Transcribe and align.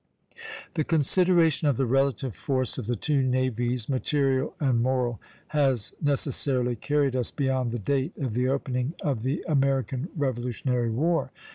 The 0.73 0.83
consideration 0.83 1.67
of 1.67 1.77
the 1.77 1.85
relative 1.85 2.33
force 2.35 2.79
of 2.79 2.87
the 2.87 2.95
two 2.95 3.21
navies, 3.21 3.87
material 3.87 4.55
and 4.59 4.81
moral, 4.81 5.21
has 5.49 5.93
necessarily 6.01 6.75
carried 6.75 7.15
us 7.15 7.29
beyond 7.29 7.71
the 7.71 7.77
date 7.77 8.17
of 8.17 8.33
the 8.33 8.49
opening 8.49 8.95
of 9.03 9.21
the 9.21 9.45
American 9.47 10.09
Revolutionary 10.17 10.89
War. 10.89 11.29